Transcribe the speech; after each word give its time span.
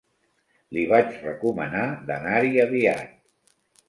Li 0.77 0.85
vaig 0.91 1.11
recomanar 1.25 1.83
d'anar-hi 2.07 2.57
aviat. 2.65 3.13